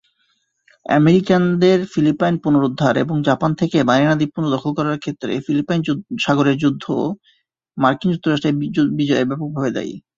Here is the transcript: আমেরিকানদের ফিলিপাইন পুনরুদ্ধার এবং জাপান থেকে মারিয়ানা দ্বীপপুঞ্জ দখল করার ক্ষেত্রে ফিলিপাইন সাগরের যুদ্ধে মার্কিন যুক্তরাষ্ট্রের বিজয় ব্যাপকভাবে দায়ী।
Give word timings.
আমেরিকানদের 0.85 1.77
ফিলিপাইন 1.93 2.35
পুনরুদ্ধার 2.43 2.93
এবং 3.03 3.15
জাপান 3.27 3.51
থেকে 3.59 3.77
মারিয়ানা 3.89 4.15
দ্বীপপুঞ্জ 4.17 4.47
দখল 4.55 4.71
করার 4.77 5.01
ক্ষেত্রে 5.03 5.31
ফিলিপাইন 5.45 5.79
সাগরের 6.21 6.55
যুদ্ধে 6.63 6.95
মার্কিন 7.77 8.09
যুক্তরাষ্ট্রের 8.13 8.55
বিজয় 8.97 9.25
ব্যাপকভাবে 9.29 9.69
দায়ী। 9.77 9.93